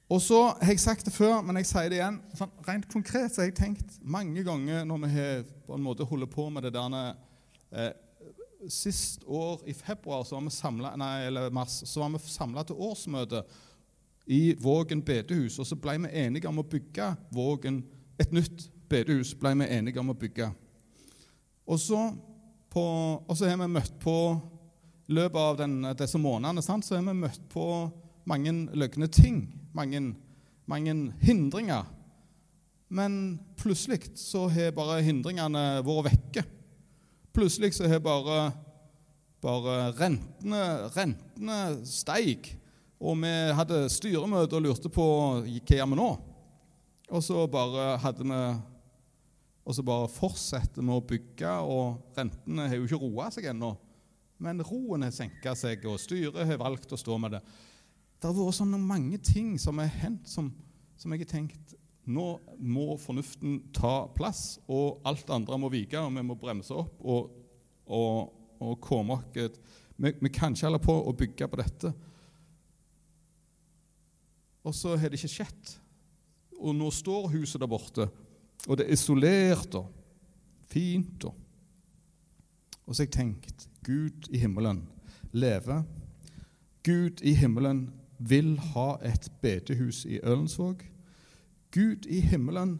[0.09, 2.17] Og så har jeg sagt det før, men jeg sier det igjen.
[2.37, 6.09] Sånn, rent konkret så har jeg tenkt mange ganger når vi har på en måte
[6.09, 7.93] holdt på med det der eh,
[8.65, 12.63] Sist år, i februar, så var vi samlet, nei, eller mars, så var vi samla
[12.65, 13.43] til årsmøte
[14.25, 15.59] i Vågen bedehus.
[15.59, 17.83] Og så ble vi enige om å bygge Vågen,
[18.19, 19.33] et nytt bedehus.
[19.35, 20.51] ble vi enige om å bygge.
[21.65, 21.99] Og så,
[22.75, 24.41] har vi møtt på
[25.07, 27.65] I løpet av den, disse månedene så har vi møtt på
[28.25, 29.43] mange løgne ting.
[29.73, 30.15] Mange,
[30.65, 31.85] mange hindringer.
[32.89, 36.45] Men plutselig så har bare hindringene vært vekke.
[37.35, 38.51] Plutselig så har bare,
[39.43, 40.61] bare rentene,
[40.95, 42.55] rentene steig.
[43.01, 46.07] Og vi hadde styremøte og lurte på hva gjør vi nå.
[47.11, 48.39] Og så bare hadde vi
[49.65, 53.71] og så bare fortsetter vi å bygge, og rentene har jo ikke roa seg ennå.
[54.37, 57.41] Men roen har senka seg, og styret har valgt å stå med det.
[58.21, 60.51] Det har vært sånne mange ting som har hendt, som,
[60.99, 66.13] som, jeg har tenkt Nå må fornuften ta plass, og alt andre må vike, og
[66.13, 67.31] vi må bremse opp og,
[67.89, 69.57] og, og komme oss
[69.97, 71.89] vi kan ikke holde på å bygge på dette.
[74.65, 75.73] Og så har det ikke skjedd.
[76.59, 78.07] Og nå står huset der borte,
[78.65, 79.91] og det er isolert og
[80.71, 81.27] fint.
[81.27, 81.35] Og,
[82.85, 84.81] og så har jeg tenkt Gud i himmelen
[85.35, 85.83] lever.
[86.85, 90.81] Gud i himmelen vil ha et bedehus i Ølensvåg.
[91.75, 92.77] Gud i himmelen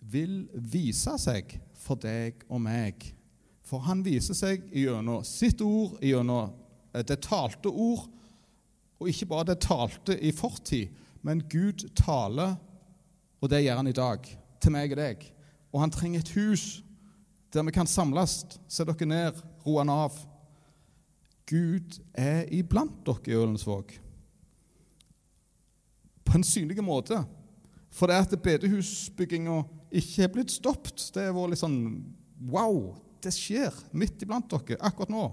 [0.00, 3.04] vil vise seg for deg og meg.
[3.64, 6.52] For han viser seg gjennom sitt ord, gjennom
[6.94, 8.06] det talte ord,
[9.00, 10.92] og ikke bare det talte i fortid,
[11.24, 12.58] men Gud taler,
[13.40, 14.26] og det gjør han i dag,
[14.60, 15.24] til meg og deg.
[15.72, 16.66] Og han trenger et hus
[17.54, 18.42] der vi kan samles.
[18.68, 20.16] Se dere ned, ro han av.
[21.48, 23.94] Gud er iblant dere i Ølensvåg.
[26.24, 27.20] På en synlig måte.
[27.94, 29.60] For det at bedehusbygginga
[29.94, 31.80] ikke er blitt stoppet, det har vært litt sånn
[32.50, 32.96] Wow!
[33.22, 35.28] Det skjer midt iblant dere akkurat nå.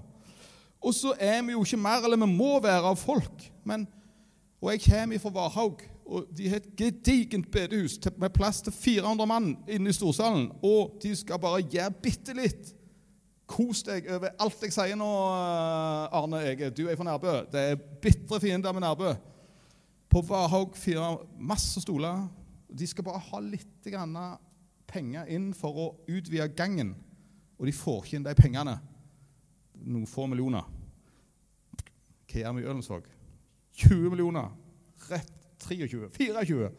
[0.82, 3.50] Og så er vi jo ikke mer, eller vi må være, av folk.
[3.68, 3.84] men
[4.62, 9.28] og jeg kommer fra Varhaug, og de har et gedigent bedehus med plass til 400
[9.28, 10.52] mann inne i storsalen.
[10.62, 12.74] Og de skal bare gjøre bitte litt.
[13.50, 16.70] Kos deg over alt jeg sier nå, eh, Arne Ege.
[16.70, 17.34] Du er fra Nærbø.
[17.52, 19.14] Det er bitre fiender med Nærbø.
[20.10, 22.28] På Varhaug fire masse stoler.
[22.70, 23.90] De skal bare ha litt
[24.92, 26.94] penger inn for å utvide gangen.
[27.58, 28.78] Og de får ikke inn de pengene.
[29.82, 30.70] Noen få millioner.
[32.28, 33.10] Hva gjør vi i Ølensvåg?
[33.74, 34.50] 20 millioner.
[35.10, 35.34] Rett
[35.68, 36.10] 23.
[36.18, 36.70] 24.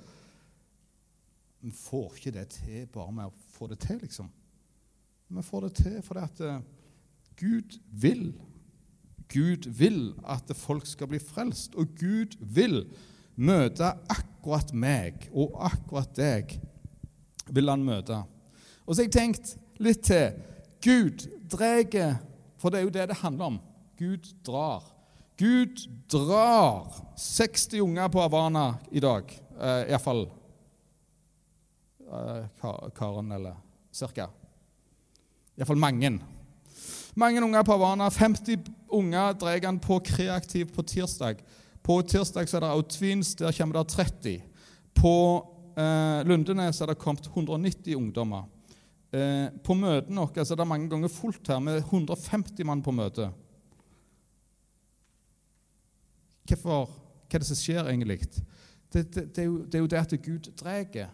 [1.62, 4.30] Vi får ikke det til bare med å få det til, liksom.
[5.32, 6.58] Vi får det til fordi at uh,
[7.38, 8.32] Gud vil.
[9.32, 12.82] Gud vil at folk skal bli frelst, og Gud vil
[13.36, 16.58] møte akkurat meg og akkurat deg.
[17.48, 18.22] vil han møte.
[18.86, 20.36] Og så har jeg tenkt litt til.
[20.82, 22.18] Gud drar,
[22.58, 23.58] for det er jo det det handler om.
[23.98, 24.91] Gud drar.
[25.42, 30.28] Gud drar 60 unger på Havana i dag, eh, iallfall
[32.06, 32.44] eh,
[32.94, 33.56] Karen, eller
[33.90, 34.28] cirka.
[35.58, 36.12] Iallfall mange.
[37.18, 38.10] Mange unger på Havana.
[38.10, 41.42] 50 unger drar han på kreativ på tirsdag.
[41.82, 44.38] På tirsdag så er det Outvins, der kommer det 30.
[44.94, 45.14] På
[45.74, 48.46] eh, Lundenes er det kommet 190 ungdommer.
[49.10, 53.32] Eh, på møtene våre er det mange ganger fullt her, med 150 mann på møte.
[56.48, 56.90] Hvorfor,
[57.28, 58.20] hva er det som skjer egentlig?
[58.92, 61.12] Det, det, det, er jo, det, er jo, det at Gud drar.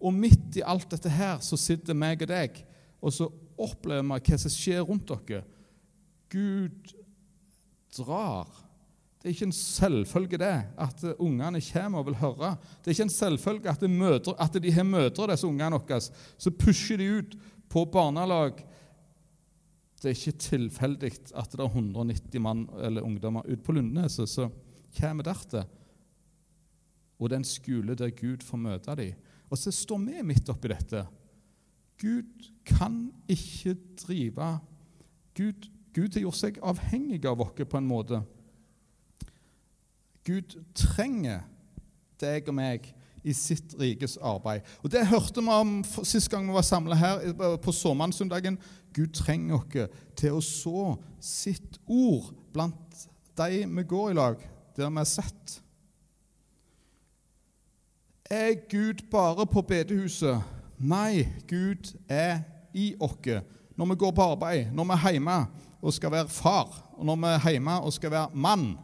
[0.00, 2.60] Og midt i alt dette her så sitter meg og deg,
[3.00, 5.42] og så opplever vi hva som skjer rundt dere.
[6.32, 6.94] Gud
[7.96, 8.48] drar.
[9.26, 12.52] Det er ikke en selvfølge det, at ungene kommer og vil høre.
[12.78, 16.00] Det er ikke en selvfølge at, møter, at de har mødre, disse ungene våre.
[16.38, 17.34] Så pusher de ut
[17.72, 18.60] på barnelag.
[19.98, 24.28] Det er ikke tilfeldig at det er 190 mann eller ungdommer ute på Lundneset.
[24.28, 24.46] Så
[25.00, 25.64] kommer dertil.
[27.18, 29.14] og den skole der Gud får møte dem.
[29.50, 31.06] Og så står vi midt oppi dette.
[32.00, 34.58] Gud kan ikke drive
[35.36, 38.22] Gud, Gud har gjort seg avhengig av oss på en måte.
[40.24, 41.44] Gud trenger
[42.20, 42.88] deg og meg
[43.26, 44.64] i sitt rikes arbeid.
[44.82, 48.58] Og Det hørte vi om sist gang vi var samla her på såmannssøndagen.
[48.94, 54.40] Gud trenger oss til å så sitt ord blant de vi går i lag,
[54.76, 55.62] der vi er sett.
[58.30, 60.42] Er Gud bare på bedehuset?
[60.78, 62.40] Nei, Gud er
[62.74, 63.42] i oss.
[63.76, 65.36] Når vi går på arbeid, når vi er hjemme
[65.82, 68.74] og skal være far, og når vi er hjemme og skal være mann,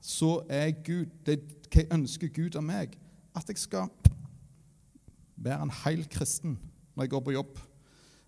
[0.00, 2.94] så er Gud det, Hva ønsker Gud av meg?
[3.36, 3.88] At jeg skal
[5.36, 6.54] være en heil kristen
[6.94, 7.58] når jeg går på jobb.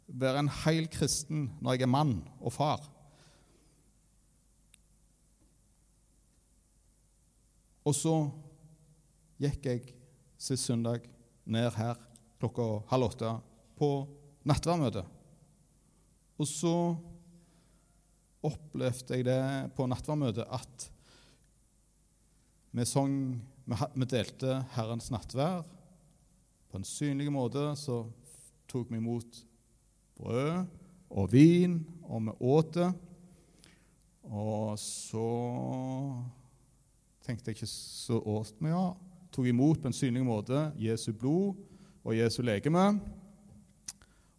[0.08, 2.82] Være en heil kristen når jeg er mann og far.
[7.88, 8.14] Og så
[9.40, 9.92] gikk jeg
[10.36, 11.06] sist søndag
[11.48, 11.96] ned her
[12.36, 13.30] klokka halv åtte
[13.78, 13.88] på
[14.48, 15.04] nattverdmøte.
[16.38, 16.74] Og så
[18.44, 19.40] opplevde jeg det
[19.74, 20.90] på nattverdmøtet at
[22.76, 23.14] vi sang
[23.68, 25.66] Vi delte Herrens nattvær.
[26.68, 27.98] På en synlig måte så
[28.68, 29.42] tok vi imot
[30.16, 30.64] brød
[31.12, 32.88] og vin, og vi åt det.
[34.24, 35.28] Og så
[37.28, 38.86] tenkte jeg ikke så åt med, ja.
[39.34, 41.58] Tok imot på en synlig måte Jesu blod
[42.00, 42.86] og Jesu legeme.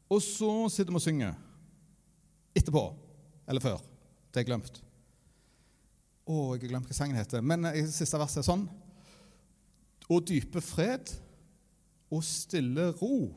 [0.10, 1.36] Og så sitter vi og synger
[2.58, 2.84] etterpå.
[3.50, 3.78] Eller før.
[4.34, 4.82] Det er glemt.
[6.26, 7.46] Å, jeg har glemt hva sangen heter.
[7.46, 8.66] Men i siste verset er sånn
[10.10, 11.14] Og dype fred
[12.10, 13.30] og stille ro.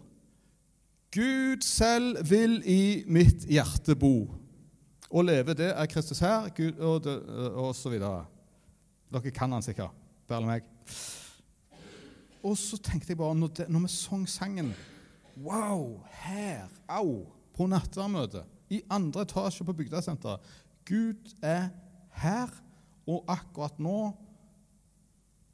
[1.13, 4.31] Gud selv vil i mitt hjerte bo.
[5.13, 7.05] Å leve, det er Kristus her, Gud, og,
[7.53, 8.25] og så videre.
[9.13, 9.93] Dere kan han sikkert.
[10.29, 10.69] Bare meg.
[12.43, 14.73] Og så tenkte jeg bare, når, det, når vi sang sangen
[15.37, 16.03] Wow!
[16.25, 16.69] Her!
[16.89, 17.23] Au!
[17.53, 20.41] På nattverdmøtet i andre etasje på bygdesenteret.
[20.89, 21.69] Gud er
[22.23, 22.51] her,
[23.07, 24.13] og akkurat nå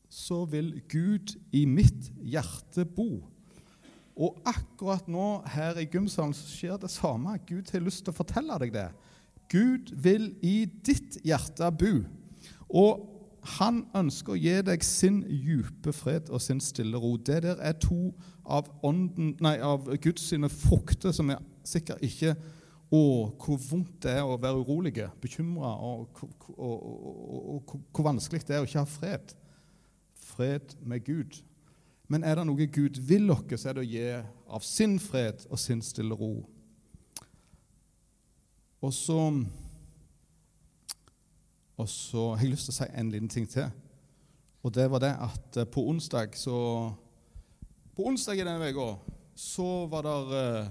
[0.09, 3.27] så vil Gud i mitt hjerte bo.
[4.19, 7.37] Og akkurat nå her i gymsalen så skjer det samme.
[7.47, 8.89] Gud har lyst til å fortelle deg det.
[9.53, 11.93] Gud vil i ditt hjerte bo.
[12.69, 13.18] Og
[13.57, 17.15] han ønsker å gi deg sin dype fred og sin stille ro.
[17.17, 18.13] Det der er to
[18.45, 22.37] av, ånden, nei, av Guds sine frukter som er sikkert ikke
[22.89, 23.01] Å,
[23.37, 28.55] hvor vondt det er å være urolige, bekymra, og, og, og, og, hvor vanskelig det
[28.57, 29.35] er å ikke ha fred.
[30.31, 31.37] Fred med Gud.
[32.09, 34.07] Men er det noe Gud vil oss, er det å gi
[34.49, 36.33] av sin fred og sin stille ro.
[38.81, 39.21] Og så
[41.79, 43.69] Og så har jeg lyst til å si en liten ting til.
[44.67, 46.59] Og det var det at eh, på onsdag så
[47.95, 48.93] På onsdag i denne uka
[49.39, 50.71] så var det eh,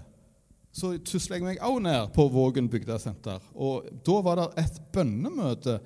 [0.78, 3.42] så tusla jeg meg òg ned på Vågen bygdesenter.
[3.56, 5.80] Og da var det et bønnemøte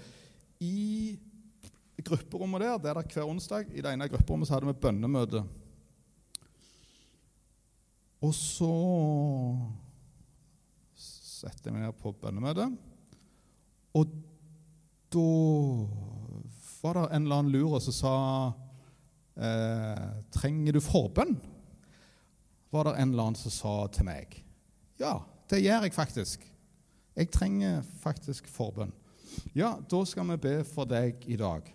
[0.59, 1.15] i
[2.03, 2.81] grupperommet der.
[2.81, 3.69] Det er der hver onsdag.
[3.71, 5.45] I det ene grupperommet så hadde vi bønnemøte.
[8.21, 8.73] Og så
[10.97, 12.75] setter jeg meg ned på bønnemøtet.
[13.97, 14.11] Og
[15.11, 15.27] da
[16.81, 18.15] var det en eller annen lurer som sa
[19.37, 21.35] eh, Trenger du forbønn?
[22.71, 24.39] Var det en eller annen som sa til meg.
[25.01, 25.19] Ja,
[25.51, 26.47] det gjør jeg faktisk.
[27.15, 28.93] Jeg trenger faktisk forbønn.
[29.55, 31.67] Ja, da skal vi be for deg i dag.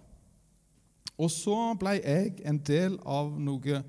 [1.16, 3.82] Og så ble jeg en del av noe,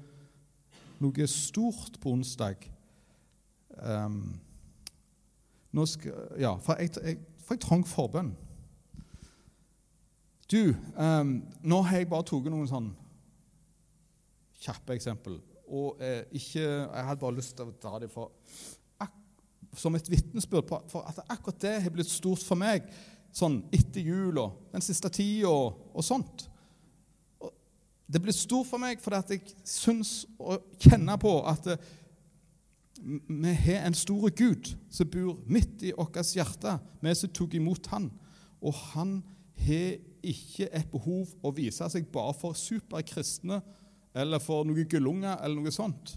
[0.99, 2.67] noe stort på onsdag.
[3.77, 4.37] Um,
[5.85, 8.31] skal, ja, for jeg, jeg, for jeg trang forbønn.
[10.47, 12.91] Du, um, nå har jeg bare tatt noen sånn
[14.63, 15.41] kjappe eksempel.
[15.67, 18.31] Og eh, ikke, jeg hadde bare lyst til å ta dem for
[19.77, 22.87] som et vitnesbyrd på for at akkurat det har blitt stort for meg
[23.35, 26.47] sånn etter jul og den siste tida og, og, sånt.
[27.43, 27.51] Og
[28.09, 31.93] det blir stort for meg fordi at jeg syns og kjenner på at eh,
[32.97, 37.91] vi har en stor Gud som bor midt i vårt hjerte, vi som tok imot
[37.93, 38.09] Han.
[38.65, 39.19] Og han
[39.67, 39.99] har
[40.31, 43.61] ikke et behov å vise seg bare for superkristne
[44.17, 46.15] eller for noen gullunger eller noe sånt.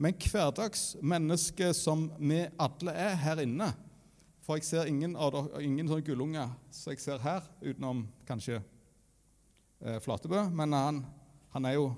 [0.00, 3.70] Men hverdagsmennesket som vi alle er her inne
[4.44, 5.14] For jeg ser ingen,
[5.64, 8.58] ingen sånne gullunger som jeg ser her, utenom kanskje
[9.80, 10.44] eh, Flatebø.
[10.52, 11.00] Men han,
[11.54, 11.88] han, er jo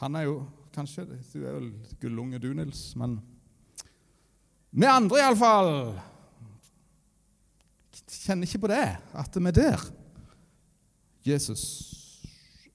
[0.00, 0.38] Han er jo
[0.72, 1.68] Kanskje Du er vel
[2.00, 2.94] gullunge, du, Nils.
[2.96, 3.20] Men
[4.72, 5.68] vi andre, iallfall,
[8.08, 8.86] kjenner ikke på det,
[9.20, 9.82] at vi er der.
[11.26, 11.64] Jesus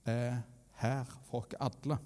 [0.06, 0.42] er
[0.80, 1.98] her for oss alle.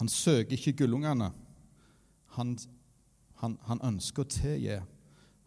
[0.00, 1.30] Han søker ikke gullungene.
[2.36, 2.56] Han,
[3.40, 4.80] han, han ønsker å tilgi.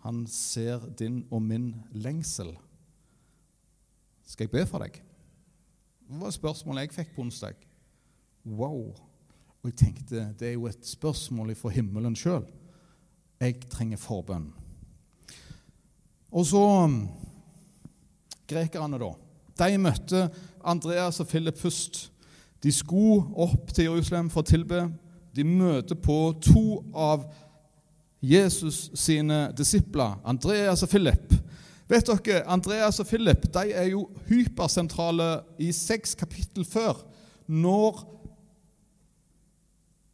[0.06, 2.54] Han ser din og min lengsel.
[4.26, 5.02] Skal jeg be for deg?
[6.06, 7.58] Det var spørsmålet jeg fikk på onsdag.
[8.46, 8.94] Wow.
[9.62, 12.46] Og jeg tenkte det er jo et spørsmål fra himmelen sjøl.
[13.42, 14.52] Jeg trenger forbønn.
[16.36, 16.62] Og så
[18.50, 19.14] Grekerne, da.
[19.60, 20.28] De møtte
[20.64, 22.12] Andreas og Philip først.
[22.64, 24.88] De skulle opp til Jerusalem for å tilbe.
[25.36, 27.28] De møter på to av
[28.26, 31.34] Jesus sine disipler, Andreas og Philip.
[31.90, 37.04] Vet dere, Andreas og Philip de er jo hypersentrale i seks kapittel før,
[37.46, 38.00] når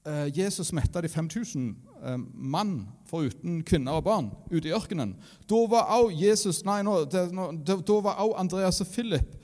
[0.04, 1.70] eh, Jesus metta de 5000
[2.04, 5.13] eh, mann foruten kvinner og barn ute i ørkenen.
[5.50, 9.38] Da var også Jesus, nei, nå, det, nå, da var også Andreas og Philip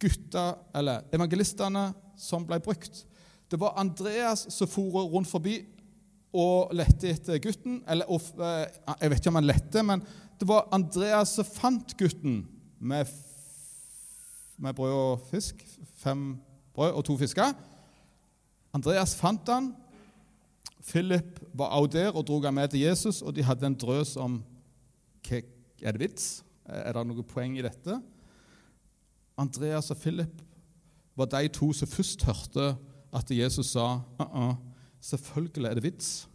[0.00, 3.04] gutta, eller evangelistene som ble brukt.
[3.50, 5.60] Det var Andreas som for rundt forbi
[6.36, 7.80] og lette etter gutten.
[7.88, 8.66] Eller, og, eh,
[9.00, 10.02] jeg vet ikke om han lette, men
[10.36, 12.42] det var Andreas som fant gutten
[12.78, 13.08] med,
[14.58, 15.62] med brød og fisk.
[16.02, 16.36] Fem
[16.76, 17.54] brød og to fisker.
[18.76, 19.72] Andreas fant han.
[20.86, 24.16] Philip var også der og dro ham med til Jesus, og de hadde en drøs
[24.16, 24.44] om
[25.82, 26.44] Er det vits?
[26.64, 27.98] Er det noe poeng i dette?
[29.36, 30.42] Andreas og Philip
[31.16, 32.76] var de to som først hørte
[33.12, 34.54] at Jesus sa uh -uh,
[35.00, 36.28] Selvfølgelig er det vits.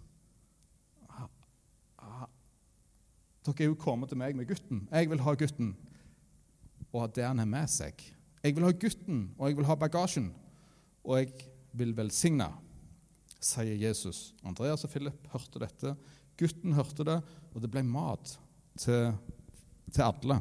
[3.45, 4.87] Dere er jo kommet til meg med gutten.
[4.91, 5.75] Jeg vil ha gutten
[6.93, 8.01] og det han har med seg.
[8.43, 10.31] Jeg vil ha gutten, og jeg vil ha bagasjen,
[11.03, 11.31] og jeg
[11.77, 12.49] vil velsigne,
[13.41, 14.31] sier Jesus.
[14.45, 15.95] Andreas og Philip hørte dette.
[16.39, 17.19] Gutten hørte det,
[17.53, 18.35] og det ble mat
[18.79, 19.11] til,
[19.91, 20.39] til alle.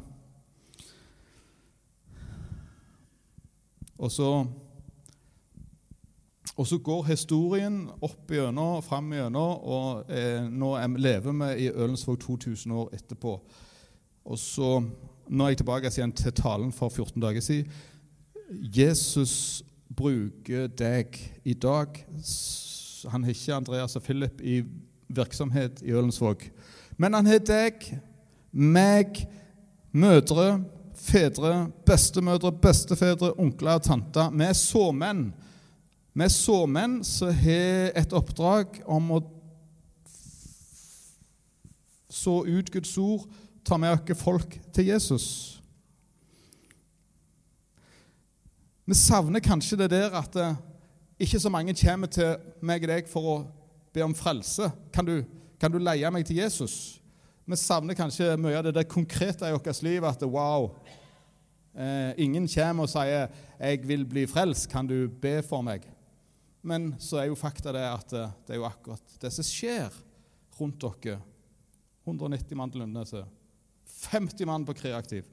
[4.01, 4.31] Og så
[6.59, 12.19] og så går historien opp igjennom, fram igjennom, og eh, nå lever vi i Ølensvåg
[12.21, 13.37] 2000 år etterpå.
[14.25, 14.81] Og så,
[15.31, 17.71] Nå er jeg tilbake igjen til talen for 14 dager siden.
[18.51, 21.15] Jesus bruker deg
[21.47, 22.01] i dag.
[23.09, 24.61] Han har ikke Andreas og Philip i
[25.11, 26.43] virksomhet i Ølensvåg.
[26.97, 27.87] Men han har deg,
[28.51, 29.23] meg,
[29.91, 30.61] mødre,
[31.01, 34.29] fedre, bestemødre, bestefedre, onkler og tanter.
[34.35, 35.31] Vi er såmenn
[36.11, 39.21] vi er såmenn som har et oppdrag om å
[42.11, 43.23] så ut Guds ord,
[43.63, 45.27] ta med oss folk til Jesus.
[48.83, 50.35] Vi savner kanskje det der at
[51.21, 52.33] ikke så mange kommer til
[52.65, 53.35] meg og deg for å
[53.93, 54.71] be om frelse.
[54.93, 55.21] Kan du,
[55.61, 56.97] kan du leie meg til Jesus?
[57.45, 60.05] Vi savner kanskje mye av det der konkrete i vårt liv.
[60.07, 60.69] At wow,
[61.75, 63.27] eh, ingen kommer og sier
[63.59, 64.69] 'Jeg vil bli frelst.
[64.69, 65.87] Kan du be for meg?'
[66.63, 69.89] Men så er jo fakta det at eh, det er jo akkurat det som skjer
[70.59, 71.19] rundt dere.
[72.05, 73.25] 190 mann til Lundeneset.
[73.85, 75.23] 50 mann på Kreaktiv.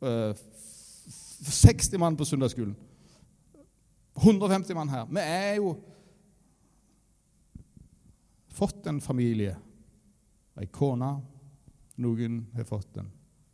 [0.00, 2.76] 60 eh, mann på søndagsskolen.
[4.20, 5.08] 150 mann her.
[5.08, 5.74] Vi er jo
[8.52, 9.56] fått en familie.
[10.60, 11.14] Ei kone.
[12.00, 13.10] Noen har fått en.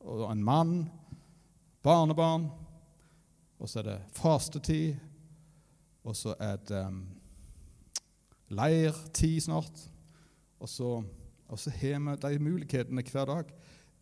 [0.07, 0.79] Og en mann.
[1.87, 2.49] Barnebarn.
[3.57, 4.97] Og så er det fastetid
[6.07, 7.01] og så er det um,
[8.55, 9.81] leirtid snart.
[10.63, 10.91] Og så,
[11.49, 13.51] og så har vi de mulighetene hver dag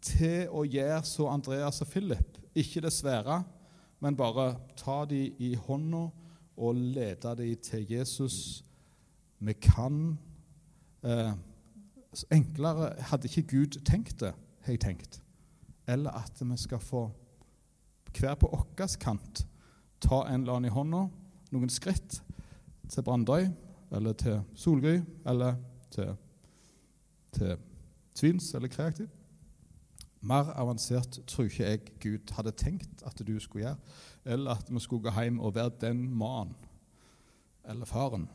[0.04, 2.36] til å gjøre så Andreas og Philip.
[2.54, 3.40] Ikke det svære,
[4.04, 6.10] men bare ta dem i hånda
[6.56, 8.64] og lede dem til Jesus.
[9.38, 10.18] Vi kan
[11.04, 11.32] eh,
[12.30, 15.22] Enklere hadde ikke Gud tenkt det, har jeg tenkt.
[15.88, 17.10] Eller at vi skal få
[18.18, 19.46] hver på vår kant
[20.00, 21.00] ta en eller annen i hånda
[21.54, 22.20] noen skritt
[22.90, 23.48] til Brandøy
[23.94, 25.56] eller til Solgry, eller
[25.90, 26.14] til,
[27.32, 27.56] til
[28.14, 29.08] Tvins eller Kreativ.
[30.24, 34.80] Mer avansert tror ikke jeg Gud hadde tenkt at du skulle gjøre, eller at vi
[34.80, 36.56] skulle gå hjem og være den mannen
[37.64, 38.28] eller faren.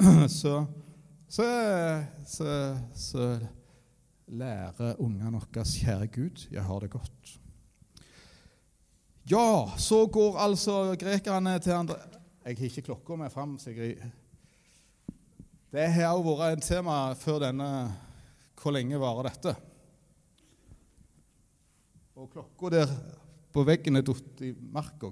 [0.28, 0.64] Så,
[1.28, 1.44] så,
[2.26, 2.48] så,
[2.94, 3.26] så
[4.26, 7.34] lærer ungene våre kjære Gud, jeg har det godt.
[9.30, 11.94] Ja, så går altså grekerne til andre
[12.44, 13.58] Jeg har ikke klokka med fram.
[13.58, 14.00] Sigrid.
[15.70, 17.68] Det har også vært et tema før denne
[18.58, 19.54] Hvor lenge varer dette?
[22.22, 22.90] Og klokka der
[23.50, 25.08] på veggen er datt i marka.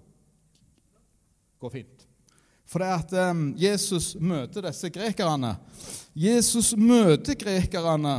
[1.58, 2.04] Går fint.
[2.70, 5.56] For det at um, Jesus møter disse grekerne.
[6.14, 8.14] Jesus møter grekerne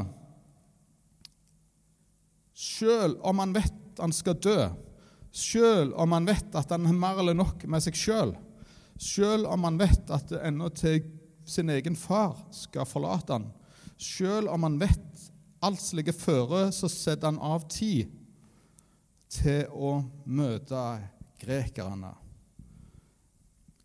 [2.51, 4.59] sjøl om han vet han skal dø
[5.31, 8.35] Selv om han vet at han har mer eller nok med seg sjøl.
[8.99, 11.05] Selv om han vet at det ennå til
[11.47, 13.47] sin egen far skal forlate han.
[13.95, 15.29] Selv om han vet
[15.63, 18.11] alt som ligger føre, så setter han av tid
[19.31, 20.81] til å møte
[21.41, 22.11] grekerne.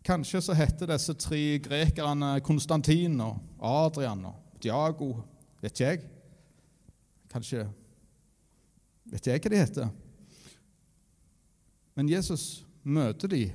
[0.07, 5.09] Kanskje så heter disse tre grekerne Konstantin og Adrian og Diago.
[5.61, 6.05] Vet ikke jeg.
[7.31, 7.67] Kanskje
[9.07, 9.91] Vet jeg hva de heter.
[11.95, 13.53] Men Jesus møter dem,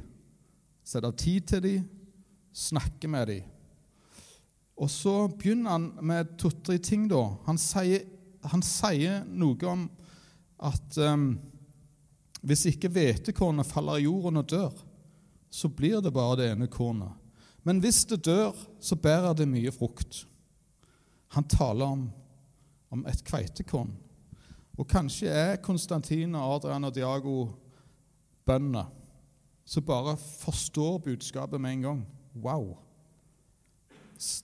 [0.85, 1.83] setter tid til dem,
[2.57, 3.51] snakker med dem.
[4.81, 7.05] Og så begynner han med to-tre ting.
[7.11, 7.21] da.
[7.47, 8.07] Han sier,
[8.49, 9.85] han sier, noe om
[10.59, 11.35] at um,
[12.43, 14.73] hvis ikke hvetekornet faller i jorden og dør,
[15.53, 17.13] så blir det bare det ene kornet.
[17.63, 20.25] Men hvis det dør, så bærer det mye frukt.
[21.37, 22.09] Han taler om,
[22.91, 23.93] om et kveitekorn.
[24.79, 27.37] Og kanskje er Konstantin, Adrian og Diago
[28.49, 28.91] bønder
[29.65, 32.01] som bare forstår budskapet med en gang.
[32.35, 32.77] Wow!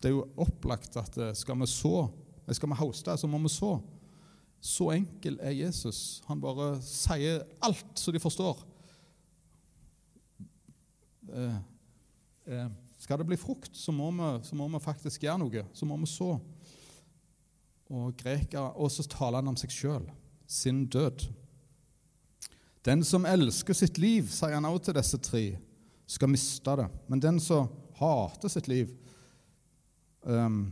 [0.03, 2.09] Det er jo opplagt at eh, skal vi så,
[2.51, 3.77] skal vi hoste, så må vi så.
[4.61, 6.21] Så enkel er Jesus.
[6.27, 8.61] Han bare sier alt så de forstår.
[11.29, 11.59] Eh,
[12.47, 15.65] eh, skal det bli frukt, så må, vi, så må vi faktisk gjøre noe.
[15.73, 16.33] Så må vi så.
[17.89, 20.09] Og, greker, og så taler han om seg sjøl,
[20.51, 21.29] sin død.
[22.85, 25.45] Den som elsker sitt liv, sier han også til disse tre,
[26.09, 26.89] skal miste det.
[27.09, 28.93] Men den som hater sitt liv,
[30.23, 30.67] um,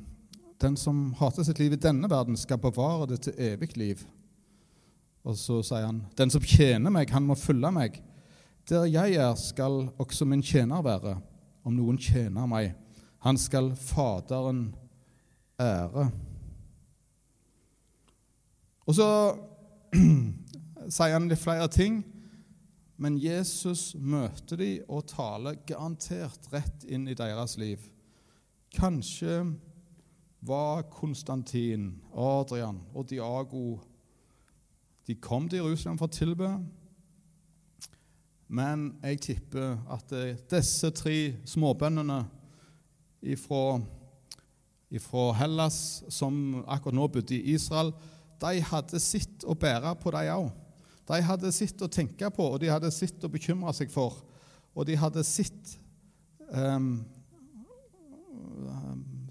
[0.60, 4.04] den som hater sitt liv i denne verden, skal bevare det til evig liv.
[5.26, 8.00] Og så sier han, den som tjener meg, han må følge meg.
[8.70, 11.16] Der jeg er, skal også min tjener være,
[11.66, 12.72] om noen tjener meg.
[13.26, 14.68] Han skal Faderen
[15.60, 16.10] ære.
[18.86, 19.08] Og så
[20.96, 22.04] sier han litt flere ting,
[22.96, 27.82] men Jesus møter dem og taler garantert rett inn i deres liv.
[28.72, 29.42] Kanskje
[30.46, 33.78] var Konstantin, Adrian og Diago
[35.06, 36.48] De kom til Jerusalem for å tilbe,
[38.48, 40.10] men jeg tipper at
[40.50, 42.18] disse tre småbøndene
[43.46, 45.78] fra Hellas,
[46.10, 47.92] som akkurat nå bodde i Israel,
[48.42, 50.50] de hadde sitt å bære på, de òg.
[51.06, 54.24] De hadde sitt å tenke på, og de hadde sitt å bekymre seg for.
[54.74, 55.76] Og de hadde sitt
[56.50, 57.06] um,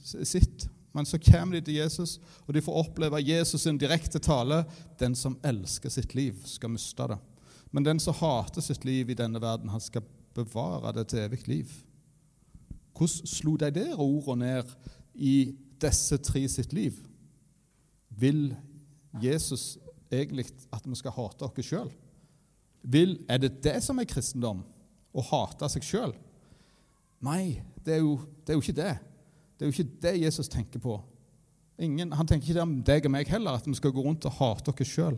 [0.06, 0.70] sitt.
[0.96, 2.18] Men så kommer de til Jesus,
[2.48, 4.62] og de får oppleve Jesus sin direkte tale.
[5.00, 7.18] Den som elsker sitt liv, skal miste det.
[7.76, 11.42] Men den som hater sitt liv i denne verden, han skal bevare det til evig
[11.52, 11.74] liv.
[12.96, 14.72] Hvordan slo de det ordet ned
[15.16, 15.36] i
[15.84, 16.96] disse tre sitt liv?
[18.16, 18.54] Vil
[19.22, 19.76] Jesus
[20.12, 21.92] egentlig at vi skal hate oss sjøl?
[23.28, 24.64] Er det det som er kristendom?
[25.16, 26.16] Å hate seg sjøl?
[27.26, 28.96] Nei, det er, jo, det er, jo, ikke det.
[29.56, 30.98] Det er jo ikke det Jesus tenker på.
[31.80, 34.28] Ingen, han tenker ikke det om deg og meg heller, at vi skal gå rundt
[34.28, 35.18] og hate oss sjøl.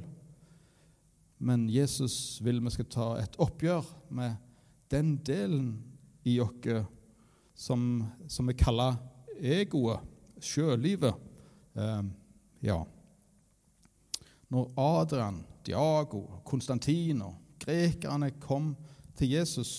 [1.38, 4.38] Men Jesus vil vi skal ta et oppgjør med
[4.90, 5.76] den delen
[6.26, 6.88] i oss
[7.58, 8.98] som, som vi kaller
[9.42, 10.06] egoet,
[10.42, 11.14] sjølivet.
[11.78, 12.04] Eh,
[12.66, 12.78] ja.
[14.54, 18.76] Når Adrian, Diago, Konstantin og grekerne kom
[19.18, 19.72] til Jesus,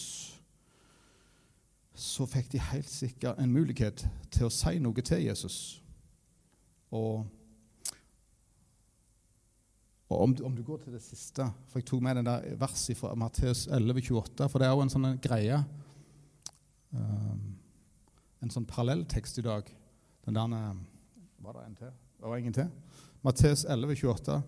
[1.99, 5.57] så fikk de helt sikkert en mulighet til å si noe til Jesus.
[6.94, 7.24] Og,
[10.09, 12.96] og om, om, du går til det siste For jeg tok med den der verset
[12.96, 15.59] fra Matteus 11, 28, for det er jo en sånn greie.
[16.94, 17.59] Um,
[18.40, 19.66] en sånn parallelltekst i dag.
[20.28, 20.78] Den der
[21.42, 21.99] Var det en til?
[22.18, 22.70] Det var ingen til?
[23.26, 24.38] Matteus 11, 28.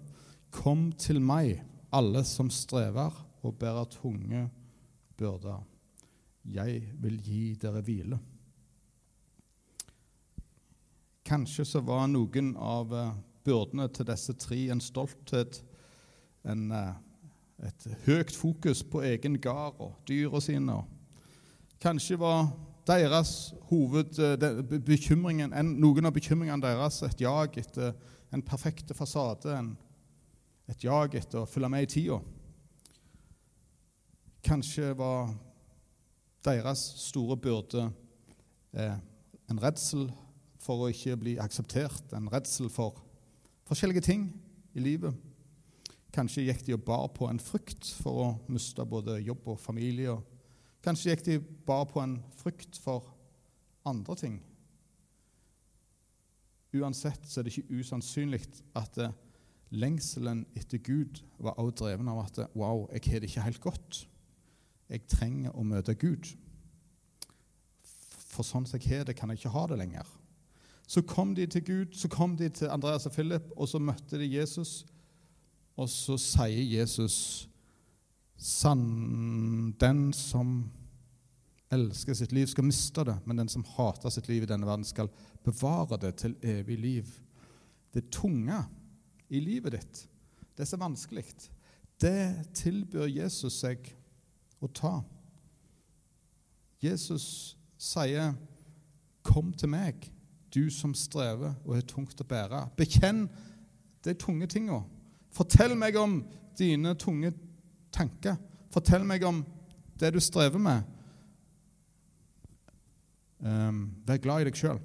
[0.55, 4.46] Kom til meg, alle som strever og bærer tunge
[5.18, 5.70] byrder.
[6.45, 8.18] Jeg vil gi dere hvile.
[11.26, 13.12] Kanskje så var noen av eh,
[13.47, 15.61] byrdene til disse tre en stolthet,
[16.49, 16.95] en, eh,
[17.68, 20.80] et høyt fokus på egen gard og dyra sine.
[21.80, 22.49] Kanskje var
[22.88, 27.93] deres hovedbekymringen, en, noen av bekymringene deres et jag etter
[28.32, 29.76] en perfekt fasade, en
[30.70, 32.20] et jag etter å følge med i tida.
[34.47, 35.32] Kanskje var
[36.45, 37.86] deres store byrde
[38.72, 38.97] eh,
[39.51, 40.09] en redsel
[40.61, 43.01] for å ikke bli akseptert, en redsel for
[43.68, 44.28] forskjellige ting
[44.76, 45.14] i livet.
[46.14, 50.16] Kanskje gikk de og bar på en frykt for å miste både jobb og familie.
[50.84, 53.12] Kanskje gikk de bar på en frykt for
[53.86, 54.38] andre ting.
[56.74, 58.43] Uansett så er det ikke usannsynlig
[58.78, 58.99] at
[59.70, 64.01] lengselen etter Gud var også dreven av at wow, jeg har det ikke helt godt.
[64.91, 66.26] Jeg trenger å møte Gud.
[68.30, 70.09] For sånn som jeg har det, kan jeg ikke ha det lenger.
[70.91, 74.18] Så kom de til Gud, så kom de til Andreas og Philip, og så møtte
[74.18, 74.80] de Jesus.
[75.78, 77.47] Og så sier Jesus
[79.80, 80.53] den som
[81.70, 84.86] elsker sitt liv, skal miste det, men den som hater sitt liv i denne verden,
[84.88, 85.12] skal
[85.47, 87.12] bevare det til evig liv.
[87.95, 88.59] Det tunge
[89.30, 90.03] i livet ditt,
[90.59, 91.24] det er vanskelig,
[92.01, 93.86] det tilbyr Jesus seg
[94.61, 95.01] å ta.
[96.81, 98.35] Jesus sier,
[99.23, 100.11] 'Kom til meg,
[100.55, 103.29] du som strever og er tungt å bære.' Bekjenn
[104.05, 104.83] de tunge tinga.
[105.31, 106.25] Fortell meg om
[106.59, 107.33] dine tunge
[107.93, 108.37] tanker.
[108.71, 109.45] Fortell meg om
[110.01, 110.83] det du strever med.
[113.41, 114.81] Um, vær glad i deg sjøl,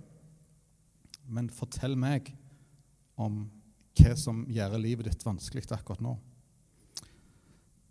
[1.27, 2.29] men fortell meg
[3.19, 3.51] om
[3.95, 6.15] hva som gjør livet ditt vanskelig akkurat nå.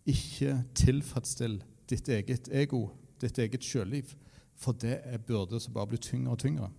[0.09, 1.59] Ikke tilfredsstill
[1.91, 2.89] ditt eget ego,
[3.20, 4.14] ditt eget sjølliv,
[4.55, 6.70] for det er byrder som bare blir tyngre og tyngre.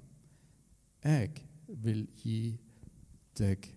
[1.06, 1.32] Jeg
[1.68, 2.56] vil gi
[3.38, 3.68] deg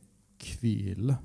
[0.61, 1.19] hvile.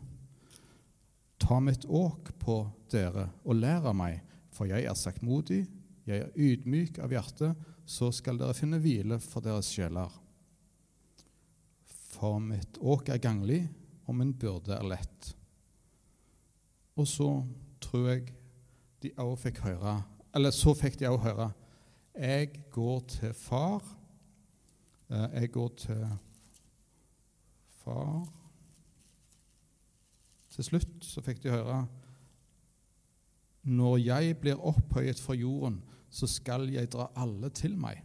[1.44, 2.58] Ta mitt åk på
[2.92, 4.22] dere og lær av meg,
[4.54, 5.64] for jeg er saktmodig,
[6.08, 7.54] jeg er ydmyk av hjerte,
[7.86, 10.12] så skal dere finne hvile for deres sjeler.
[12.14, 13.64] For mitt åk er ganglig,
[14.08, 15.34] og min byrde er lett.
[17.00, 17.30] Og så
[17.84, 18.34] tror jeg
[19.04, 19.98] de òg fikk høre
[20.36, 21.50] Eller så fikk de òg høre
[22.14, 23.82] Jeg går til far.
[25.10, 26.06] Eh, jeg går til
[27.84, 28.24] far
[30.54, 31.84] Til slutt så fikk de høre
[33.64, 38.02] Når jeg blir opphøyet fra jorden, så skal jeg dra alle til meg.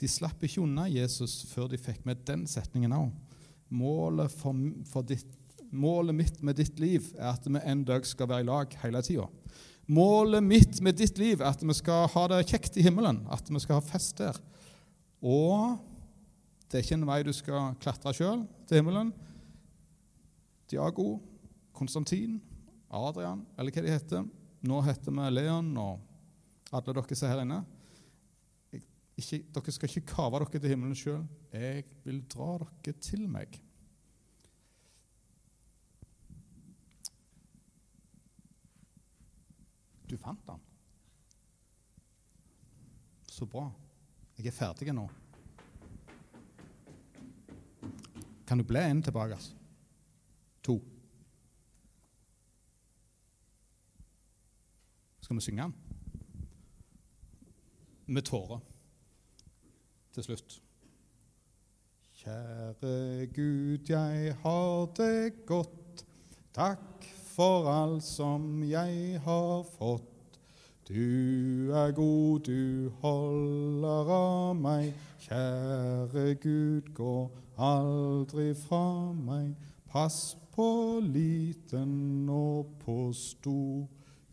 [0.00, 3.10] De slapp ikke unna Jesus før de fikk med den setningen òg.
[3.74, 4.54] Målet, for,
[4.86, 5.26] for ditt,
[5.70, 9.02] målet mitt med ditt liv er at vi en dag skal være i lag hele
[9.06, 9.26] tida.
[9.90, 13.48] Målet mitt med ditt liv er at vi skal ha det kjekt i himmelen, at
[13.50, 14.36] vi skal ha fest der.
[15.20, 15.80] Og
[16.70, 19.10] det er ikke en vei du skal klatre sjøl til himmelen.
[20.70, 21.16] Diago,
[21.74, 22.38] Konstantin,
[22.90, 24.28] Adrian, eller hva de heter.
[24.66, 25.98] Nå heter vi Leon og
[26.70, 27.60] alle dere som er her inne.
[29.20, 31.24] Ikke, dere skal ikke kave dere til himmelen sjøl.
[31.50, 32.52] Jeg vil dra
[32.84, 33.58] dere til meg.
[40.10, 40.60] Du fant den.
[43.30, 43.68] Så bra.
[44.38, 45.04] Jeg er ferdig nå.
[48.46, 49.38] Kan du bli en tilbake?
[50.66, 50.80] To.
[55.20, 55.76] Skal vi synge den?
[58.06, 58.58] Med tårer.
[60.10, 60.58] Til slutt.
[62.18, 66.04] Kjære Gud, jeg har det godt.
[66.52, 67.06] Takk
[67.40, 70.36] for alt som jeg har fått.
[70.84, 74.90] Du er god, du holder av meg.
[75.24, 77.14] Kjære Gud, gå
[77.56, 78.82] aldri fra
[79.16, 79.54] meg.
[79.88, 83.86] Pass på liten og på stor.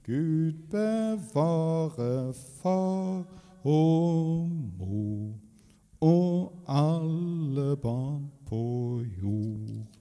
[0.04, 3.24] Gud bevare far
[3.64, 4.52] og
[4.82, 5.32] mor
[6.04, 8.66] og alle barn på
[9.22, 9.97] jord.